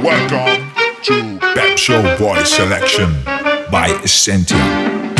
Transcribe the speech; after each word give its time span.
Welcome 0.00 0.70
to 1.02 1.38
Pep 1.54 1.76
Show 1.76 2.00
Body 2.16 2.44
Selection 2.46 3.12
by 3.72 3.92
Essentia. 4.04 5.17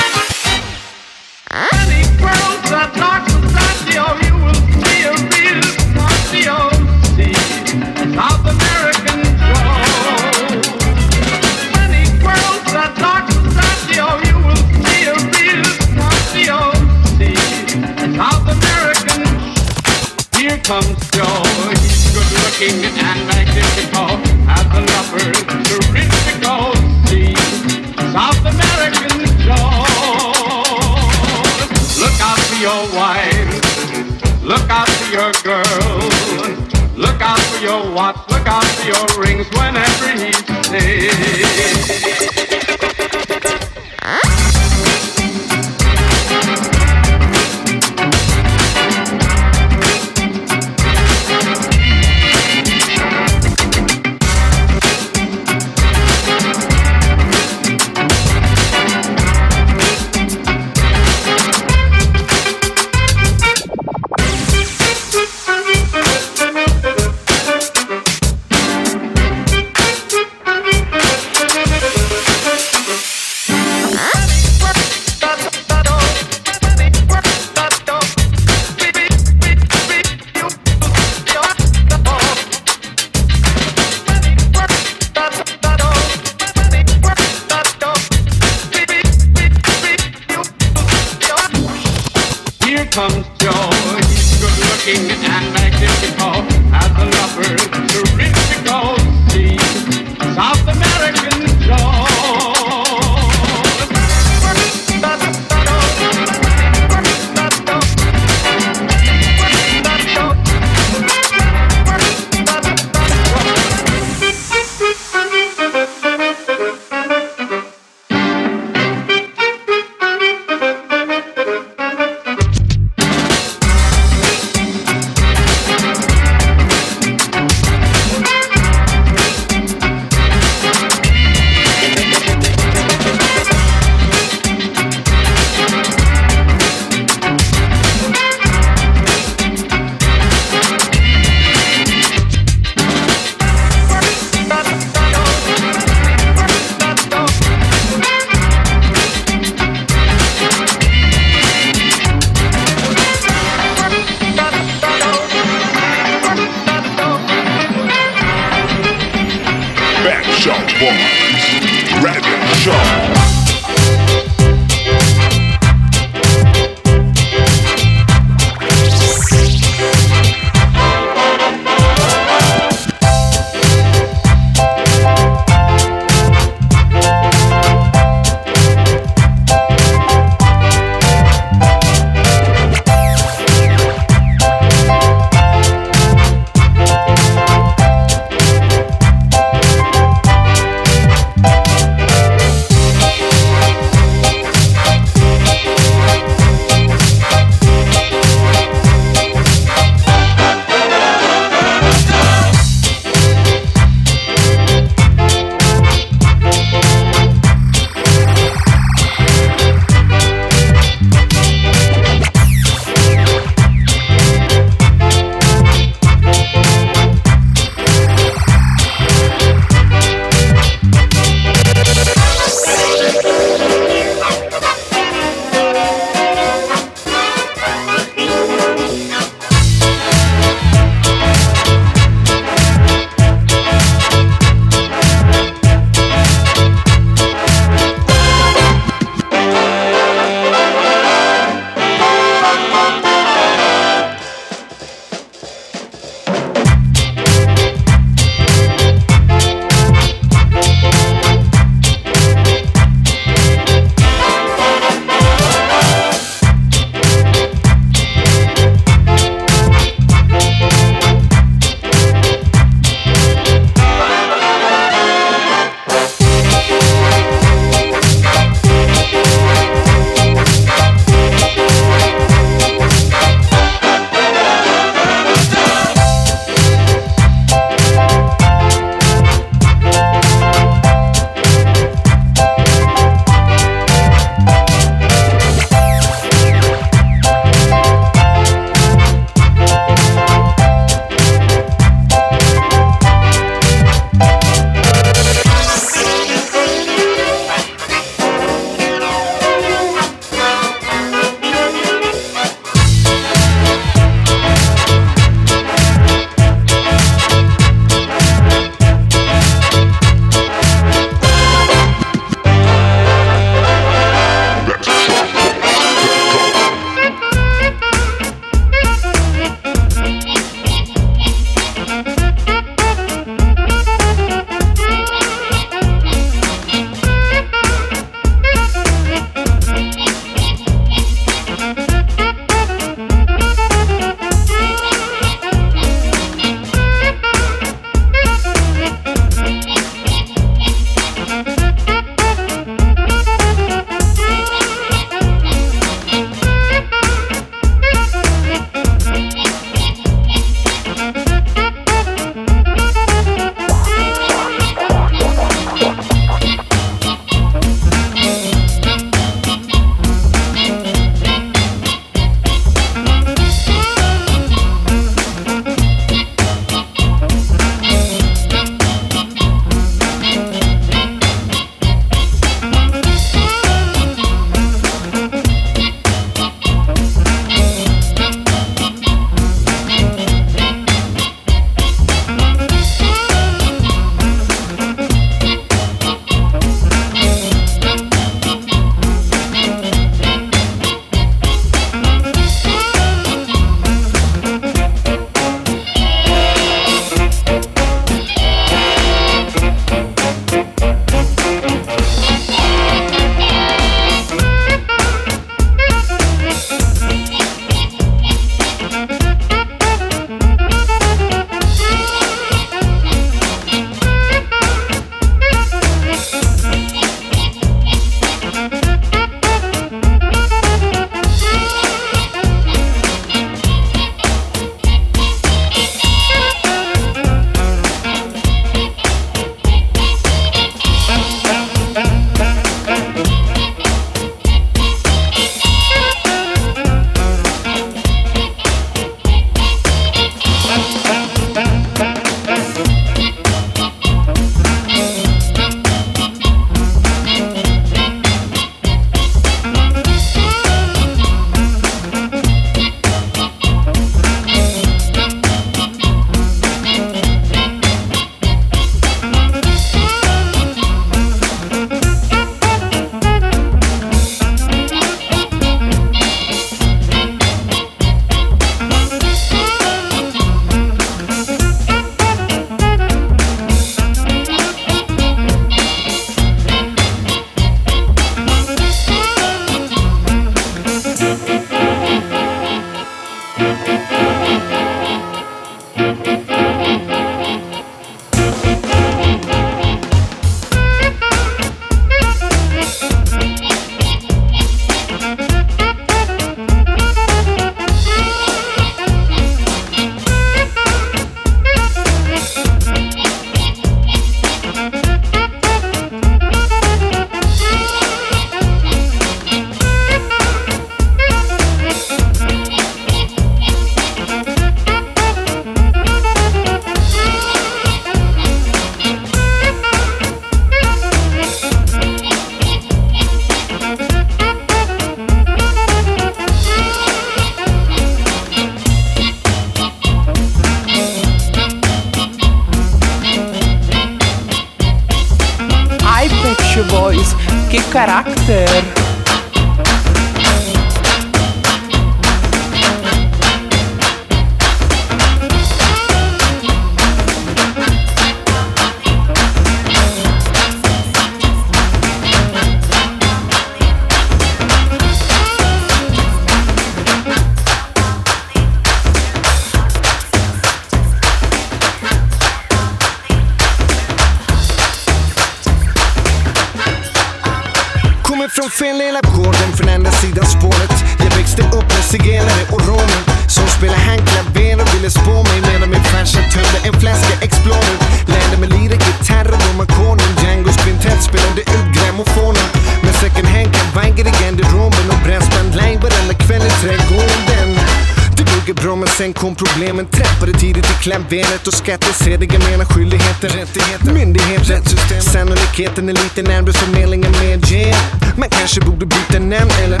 Likheten 595.78 596.08
är 596.08 596.12
lite 596.12 596.56
arbetsförmedlingen 596.58 597.30
medger. 597.42 597.94
Man 598.38 598.48
kanske 598.48 598.80
borde 598.80 599.06
byta 599.06 599.38
namn 599.38 599.70
eller 599.84 600.00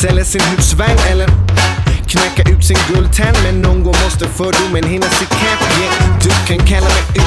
sälja 0.00 0.24
sin 0.24 0.40
husvagn 0.42 0.98
eller 1.12 1.28
knäcka 2.08 2.50
ut 2.50 2.64
sin 2.64 2.76
guldtand. 2.92 3.36
Men 3.44 3.62
någon 3.62 3.84
gång 3.84 3.94
måste 4.04 4.28
fördomen 4.28 4.84
hinna 4.84 5.06
ikapp. 5.06 5.78
Yeah. 5.78 6.18
Du 6.22 6.30
kan 6.46 6.66
kalla 6.66 6.86
mig 6.86 7.19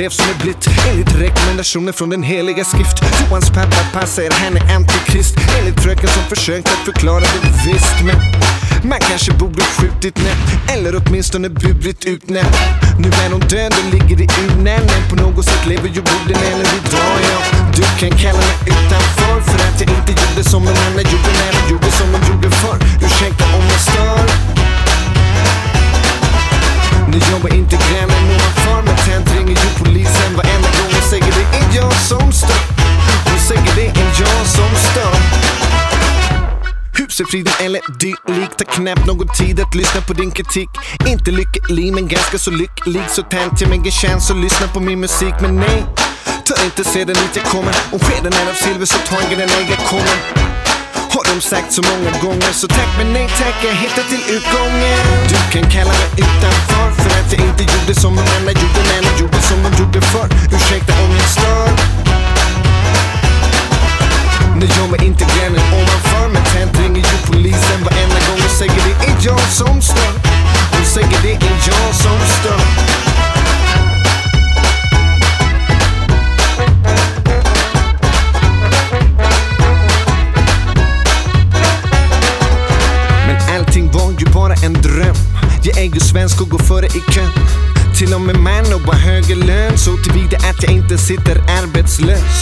blev 0.00 0.10
som 0.10 0.26
det 0.32 0.38
blivit 0.44 0.66
enligt 0.90 1.14
rekommendationer 1.26 1.92
från 1.92 2.10
den 2.10 2.22
heliga 2.22 2.64
skrift. 2.64 2.96
Johans 3.20 3.50
pappa 3.50 3.70
pappa 3.92 4.06
henne 4.44 4.60
antikrist 4.76 5.34
enligt 5.58 5.80
fröken 5.82 6.08
som 6.08 6.22
försökt 6.34 6.66
att 6.66 6.84
förklara 6.90 7.20
det 7.20 7.54
visst. 7.72 7.96
Men 8.06 8.16
man 8.90 9.00
kanske 9.00 9.32
borde 9.32 9.62
skjutit 9.62 10.18
henne 10.18 10.34
eller 10.72 11.00
åtminstone 11.00 11.48
burit 11.48 12.04
ut 12.04 12.28
henne. 12.30 12.44
Nu 12.98 13.08
är 13.24 13.30
hon 13.30 13.40
död 13.40 13.72
och 13.78 13.86
ligger 13.94 14.16
i 14.24 14.28
urnen 14.44 14.82
men 14.92 15.00
på 15.10 15.16
något 15.24 15.44
sätt 15.44 15.66
lever 15.66 15.88
ju 15.88 16.00
borden 16.02 16.38
eller 16.52 16.66
idag 16.78 17.16
jag 17.32 17.42
Du 17.76 17.82
kan 18.00 18.18
kalla 18.18 18.38
mig 18.50 18.58
utanför 18.66 19.40
för 19.50 19.58
att 19.68 19.80
jag 19.80 19.90
inte 19.98 20.12
gjorde 20.22 20.44
som 20.50 20.62
en 20.62 20.68
annan 20.86 21.04
gjorde 21.12 21.30
när 21.40 21.50
de 21.56 21.72
gjorde 21.72 21.90
som 21.90 22.06
de 22.12 22.18
gjorde 22.30 22.50
förr. 22.50 22.78
Ursäkta 23.06 23.44
om 23.56 23.64
jag 23.72 23.80
stör. 23.80 24.30
Nu 27.12 27.18
jobbar 27.32 27.54
inte 27.54 27.76
grannen 27.76 28.24
ovanför 28.36 28.82
mig 28.82 28.96
tänt 29.06 29.36
ringer 29.36 29.50
ju 29.62 29.70
polisen 29.84 30.36
varenda 30.36 30.68
gång 30.76 30.98
och 30.98 31.04
säger 31.04 31.26
det 31.34 31.56
är 31.58 31.82
jag 31.82 31.92
som 31.92 32.32
stör. 32.32 32.60
Hon 33.24 33.38
säger 33.48 33.74
det 33.76 33.86
är 34.00 34.06
jag 34.20 34.46
som 34.46 34.76
stör. 34.90 35.14
Husefriden 36.98 37.52
eller 37.60 37.80
dylikt 37.98 38.58
Tar 38.58 38.64
knappt 38.64 39.06
någon 39.06 39.28
tid 39.28 39.60
att 39.60 39.74
lyssna 39.74 40.00
på 40.00 40.12
din 40.12 40.30
kritik 40.30 40.68
Inte 41.06 41.30
lycklig 41.30 41.92
men 41.94 42.08
ganska 42.08 42.38
så 42.38 42.50
lycklig 42.50 43.02
Så 43.08 43.22
tänt 43.22 43.60
jag 43.60 43.70
mig 43.70 43.78
en 43.84 43.90
chans 43.90 44.30
att 44.30 44.36
lyssna 44.36 44.66
på 44.68 44.80
min 44.80 45.00
musik 45.00 45.34
Men 45.40 45.56
nej, 45.56 45.84
ta 46.44 46.64
inte 46.64 46.84
sedan 46.84 47.06
dit 47.14 47.30
jag 47.36 47.44
kommer 47.44 47.76
Om 47.92 47.98
skeden 47.98 48.32
är 48.32 48.50
av 48.50 48.54
silver 48.54 48.86
så 48.86 48.98
ta 48.98 49.16
en 49.20 49.30
granat 49.34 49.64
jag 49.70 49.78
kommer 49.88 50.49
har 51.14 51.24
de 51.34 51.40
sagt 51.40 51.72
så 51.72 51.82
många 51.90 52.10
gånger 52.24 52.52
så 52.52 52.66
tack 52.68 52.90
men 52.98 53.12
nej 53.12 53.28
tack, 53.38 53.56
jag 53.66 53.72
hittar 53.84 54.02
till 54.10 54.24
utgången. 54.36 55.00
Du 55.32 55.38
kan 55.52 55.70
kalla 55.70 55.92
mig 56.00 56.10
utanför 56.24 56.86
för 57.02 57.10
att 57.20 57.30
jag 57.32 57.40
inte 57.50 57.62
gjorde 57.72 57.94
som 58.00 58.12
de 58.16 58.22
andra 58.36 58.52
gjorde, 58.62 58.80
men 58.92 59.02
jag 59.08 59.16
gjorde 59.20 59.40
som 59.48 59.58
de 59.66 59.70
gjorde 59.80 60.00
förr. 60.00 60.28
Ursäkta 60.56 60.92
om 61.02 61.10
jag 61.20 61.28
stör. 61.36 61.68
Nu 64.58 64.66
gör 64.76 64.88
mig 64.94 65.00
inte 65.10 65.24
grannen 65.34 65.64
ovanför, 65.78 66.24
men 66.34 66.44
tänt 66.52 66.72
ringer 66.80 67.04
ju 67.12 67.16
polisen 67.30 67.78
varenda 67.86 68.18
gång 68.28 68.40
och 68.46 68.54
säger 68.60 68.80
det 68.88 68.94
är 69.06 69.14
jag 69.28 69.40
som 69.58 69.82
stör. 69.82 70.12
Hon 70.72 70.84
säger 70.94 71.18
det 71.24 71.32
är 71.46 71.54
jag 71.68 71.94
som 72.04 72.18
stör. 72.38 72.64
snygg 85.90 86.02
svensk 86.02 86.40
och 86.40 86.48
går 86.48 86.58
före 86.58 86.86
i 86.86 87.00
kön. 87.12 87.32
Till 87.98 88.14
och 88.14 88.20
med 88.20 88.36
man 88.36 88.66
och 88.76 88.80
har 88.88 88.94
högre 89.08 89.34
lön 89.34 89.78
så 89.78 89.90
tillvida 90.04 90.36
att 90.50 90.62
jag 90.62 90.72
inte 90.72 90.98
sitter 90.98 91.36
arbetslös. 91.62 92.32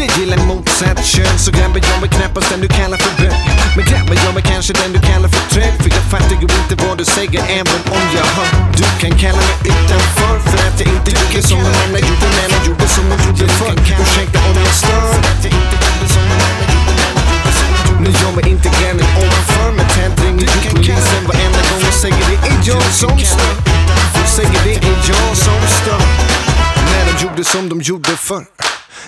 Jag 0.00 0.08
gillar 0.18 0.38
motsatt 0.50 1.04
kön 1.06 1.38
så 1.44 1.50
grabben 1.50 1.82
jag 1.88 2.02
är 2.08 2.12
knappast 2.18 2.50
den 2.50 2.60
du 2.60 2.68
kallar 2.68 2.98
för 3.04 3.12
bög. 3.22 3.34
Men 3.76 3.84
grabben 3.90 4.16
jag 4.24 4.36
är 4.36 4.44
kanske 4.52 4.72
den 4.72 4.90
du 4.92 5.00
kallar 5.10 5.28
för 5.28 5.44
trög. 5.52 5.72
För 5.82 5.88
jag 5.96 6.04
fattar 6.14 6.36
ju 6.42 6.46
inte 6.60 6.74
vad 6.84 6.98
du 6.98 7.04
säger 7.04 7.42
även 7.60 7.80
om 7.96 8.04
jag 8.16 8.26
hör. 8.36 8.50
Du 8.78 8.84
kan 9.02 9.12
kalla 9.18 9.40
mig 9.48 9.56
utanför 9.72 10.34
för 10.50 10.58
att 10.68 10.78
jag 10.80 10.88
inte 10.96 11.10
gjorde 11.18 11.40
som 11.48 11.58
någon 11.58 11.76
annan 11.84 12.02
gjorde 12.08 12.28
när 12.36 12.48
jag 12.54 12.62
gjorde 12.66 12.88
som 12.88 13.04
jag 13.10 13.18
gjorde 13.26 13.46
förr. 13.58 13.74
Ursäkta 14.02 14.38
om 14.48 14.54
jag 14.66 14.74
stör. 14.82 15.02
För 15.14 15.22
att 15.32 15.42
jag 15.44 15.52
inte 15.60 15.76
gjorde 15.84 16.06
som 16.14 16.22
någon 16.28 16.40
annan 16.46 16.54
gjorde 16.60 16.67
du 18.12 18.18
gör 18.24 18.32
mig 18.38 18.48
inte 18.48 18.68
granning 18.76 19.08
ovanför 19.16 19.70
mig 19.78 19.86
tänt 19.94 20.20
ringer 20.20 20.40
du 20.62 20.70
polisen 20.70 21.22
varenda 21.26 21.58
gång 21.58 21.88
och 21.88 21.94
säger 21.94 22.26
det 22.30 22.48
är 22.48 22.56
jag 22.64 22.82
som 22.82 23.18
stör. 23.18 23.56
Och 24.22 24.28
säger 24.36 24.60
det 24.64 24.74
är 24.74 24.94
jag 25.08 25.36
som 25.36 25.60
stör. 25.80 26.02
När 26.92 27.12
de 27.12 27.22
gjorde 27.24 27.44
som 27.44 27.68
de 27.68 27.80
gjorde 27.80 28.10
förr. 28.16 28.44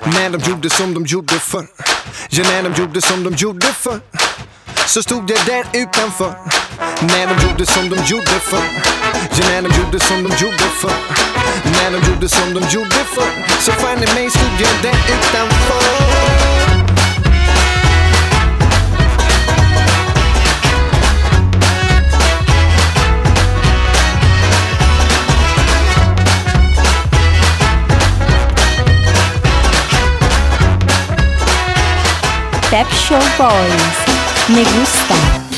När 0.05 0.31
de 0.31 0.51
gjorde 0.51 0.71
som 0.71 0.95
de 0.95 1.07
gjorde 1.07 1.35
förr. 1.35 1.67
Ja, 2.31 2.43
när 2.43 2.63
de 2.71 2.81
gjorde 2.83 3.01
som 3.03 3.25
de 3.25 3.35
gjorde 3.37 3.67
förr. 3.73 4.01
Så 4.87 5.03
stod 5.03 5.31
jag 5.31 5.41
där 5.47 5.65
utanför. 5.83 6.33
När 7.13 7.25
de 7.31 7.35
gjorde 7.49 7.67
som 7.67 7.91
de 7.91 7.97
gjorde 8.11 8.39
förr. 8.51 8.69
Ja, 9.37 9.45
när 9.49 9.63
de 9.63 9.69
gjorde 9.79 9.99
som 10.01 10.23
de 10.23 10.31
gjorde 10.45 10.67
förr. 10.81 10.99
När 11.77 11.91
de 11.95 11.99
gjorde 12.09 12.29
som 12.29 12.49
de 12.55 12.61
gjorde 12.75 13.01
förr. 13.15 13.33
Så 13.61 13.73
fann 13.73 14.03
jag 14.03 14.15
mig 14.15 14.31
stod 14.31 14.53
jag 14.63 14.75
där 14.83 14.97
utanför. 15.15 16.90
Step 32.71 32.87
Show 32.93 33.19
Boys. 33.37 34.49
Me 34.49 34.63
gusta. 34.63 35.50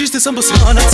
čisti 0.00 0.16
sem 0.20 0.32
poslanec. 0.34 0.88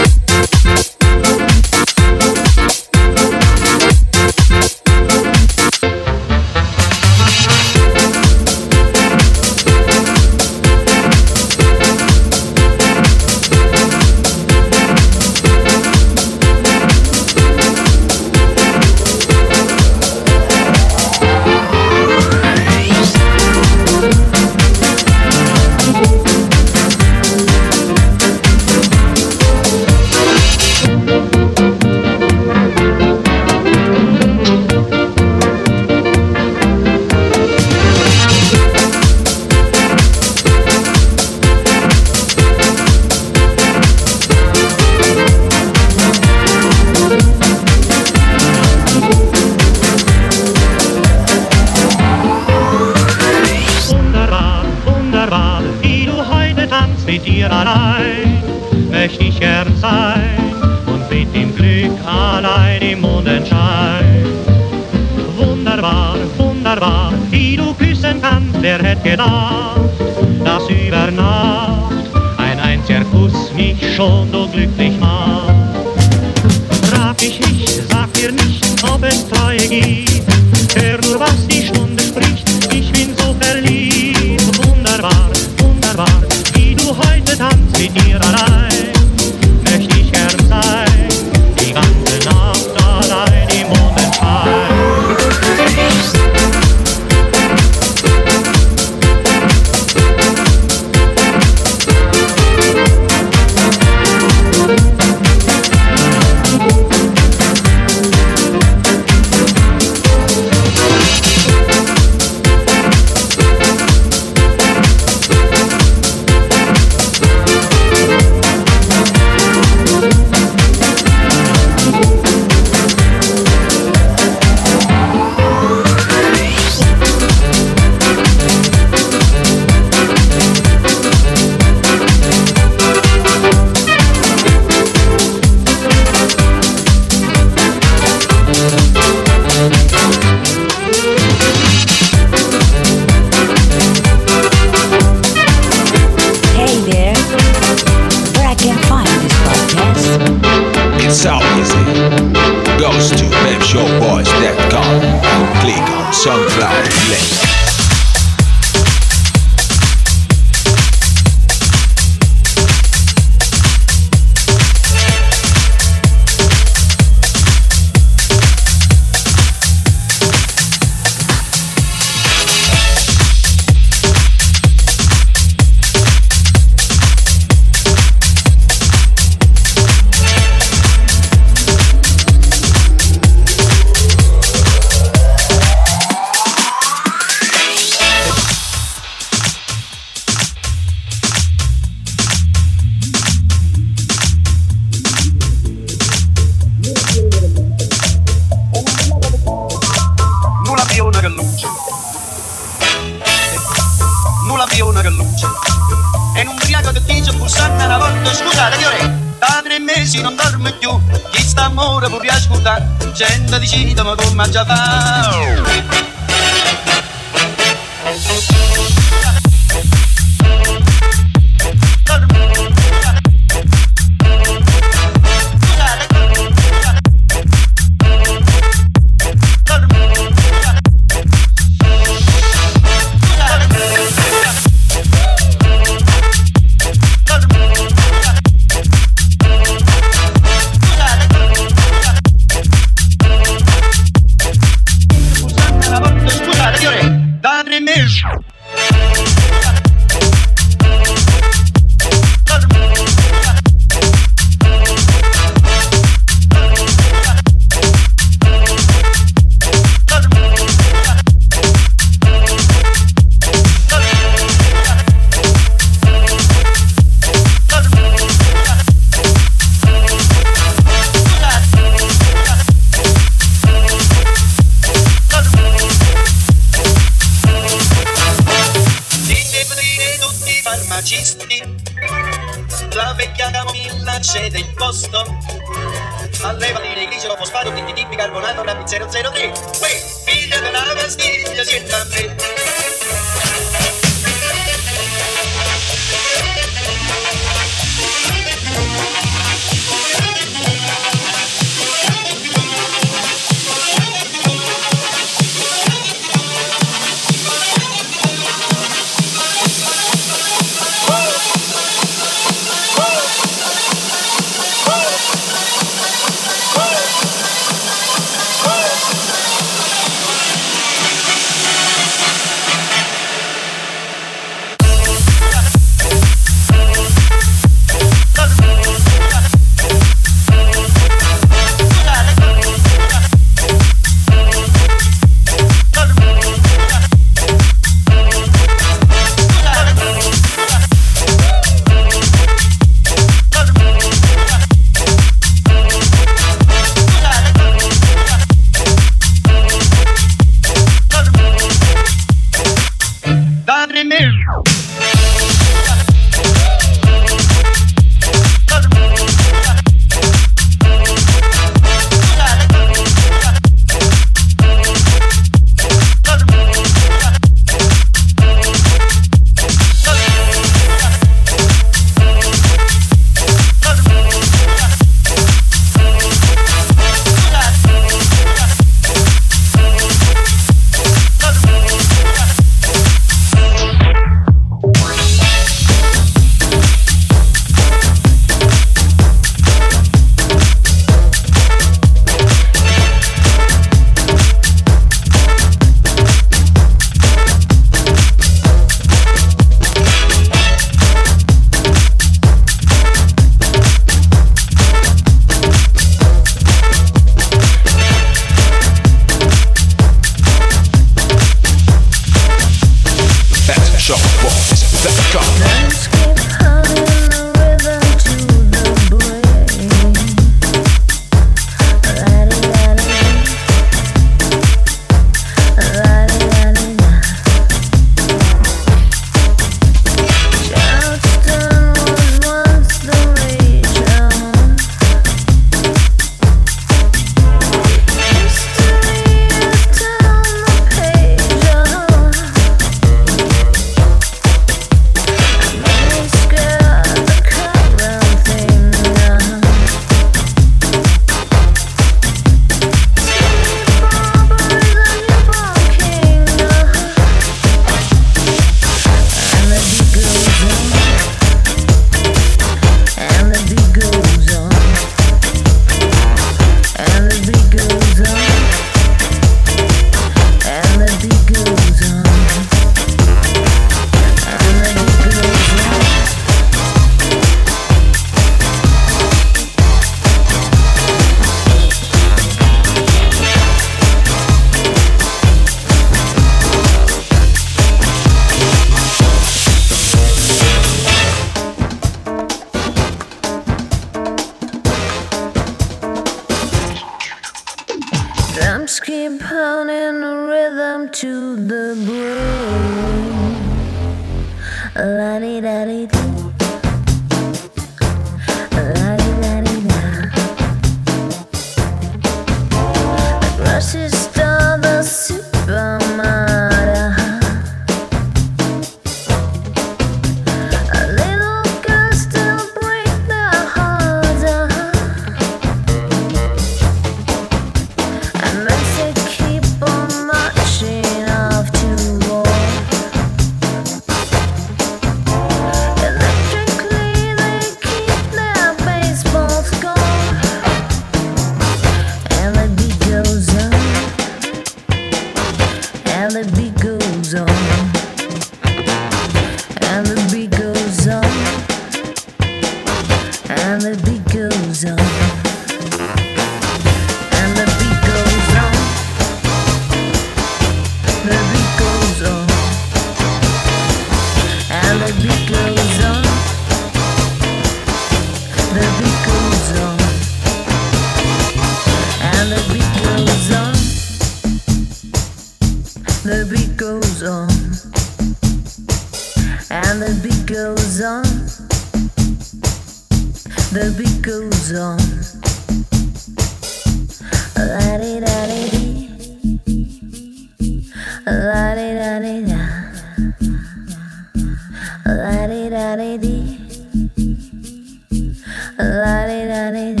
la 598.77 599.25
di 599.25 599.47
da 599.47 599.69
di 599.69 600.00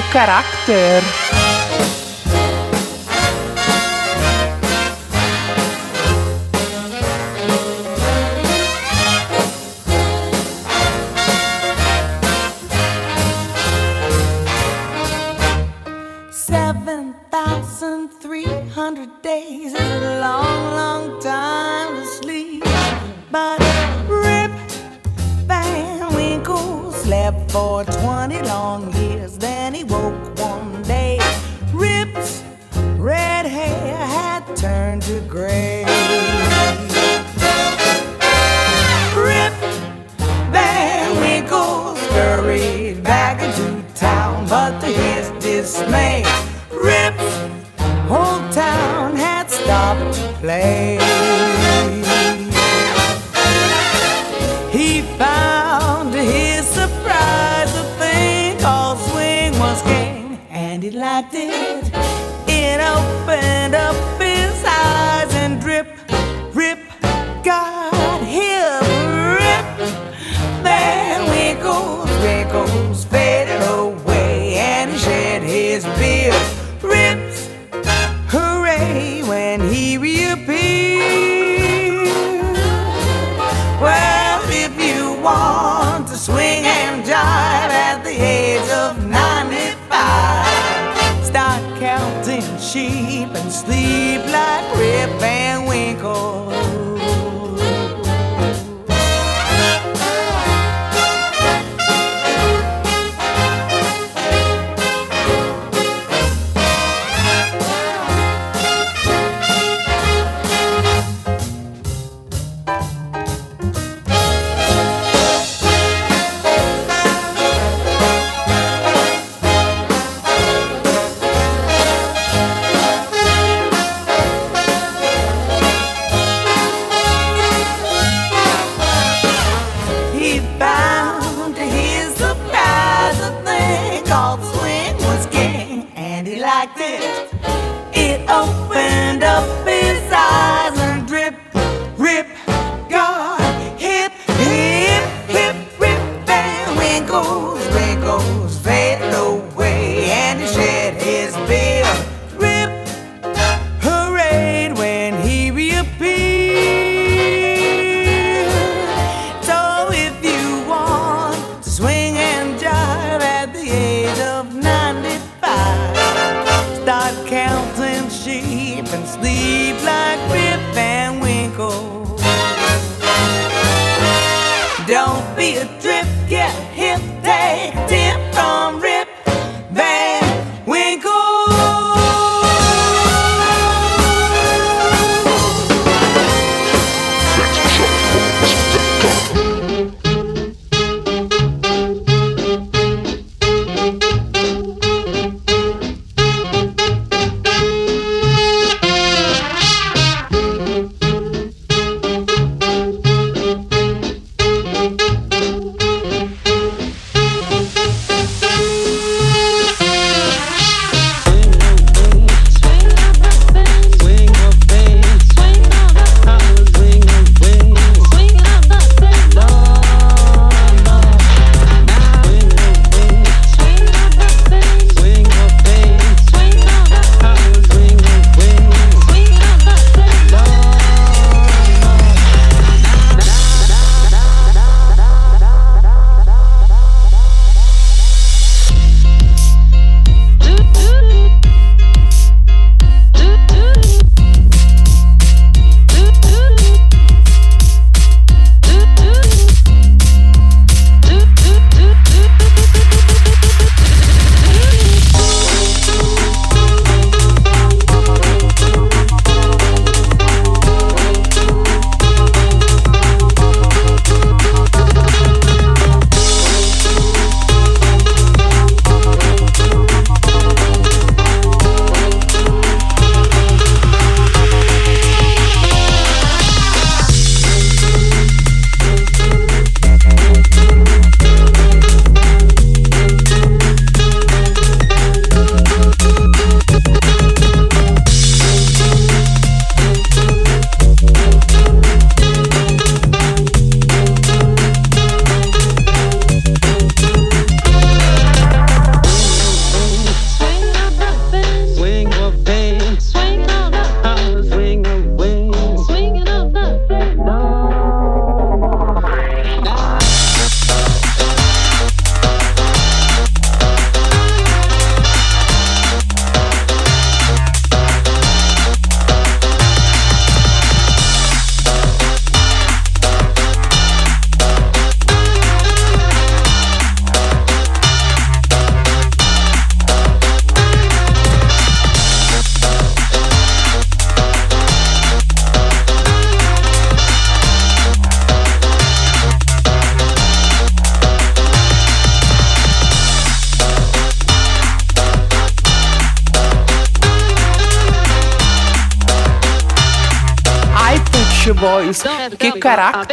характер. 0.00 1.02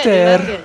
Walter. 0.05 0.64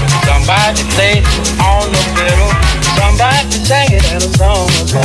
Somebody 0.25 0.85
play 0.93 1.17
on 1.65 1.89
the 1.89 2.01
fiddle. 2.13 2.51
Somebody 2.97 3.57
sang 3.65 3.89
it 3.89 4.03
in 4.13 4.17
a 4.21 4.29
song 4.37 4.69
ago. 4.85 5.01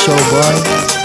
show, 0.00 0.16
boy. 0.32 0.99